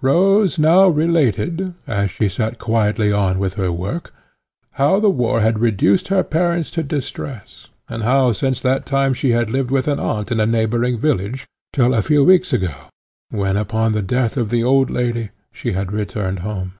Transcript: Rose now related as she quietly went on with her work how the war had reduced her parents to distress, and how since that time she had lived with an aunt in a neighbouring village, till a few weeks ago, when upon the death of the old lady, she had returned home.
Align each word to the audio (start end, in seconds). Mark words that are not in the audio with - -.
Rose 0.00 0.56
now 0.56 0.86
related 0.86 1.74
as 1.84 2.12
she 2.12 2.30
quietly 2.30 3.08
went 3.08 3.14
on 3.20 3.38
with 3.40 3.54
her 3.54 3.72
work 3.72 4.14
how 4.74 5.00
the 5.00 5.10
war 5.10 5.40
had 5.40 5.58
reduced 5.58 6.06
her 6.06 6.22
parents 6.22 6.70
to 6.70 6.84
distress, 6.84 7.66
and 7.88 8.04
how 8.04 8.30
since 8.30 8.60
that 8.60 8.86
time 8.86 9.12
she 9.14 9.30
had 9.30 9.50
lived 9.50 9.72
with 9.72 9.88
an 9.88 9.98
aunt 9.98 10.30
in 10.30 10.38
a 10.38 10.46
neighbouring 10.46 10.96
village, 10.96 11.44
till 11.72 11.92
a 11.92 12.02
few 12.02 12.22
weeks 12.22 12.52
ago, 12.52 12.86
when 13.30 13.56
upon 13.56 13.90
the 13.90 14.00
death 14.00 14.36
of 14.36 14.50
the 14.50 14.62
old 14.62 14.90
lady, 14.90 15.30
she 15.52 15.72
had 15.72 15.90
returned 15.90 16.38
home. 16.46 16.74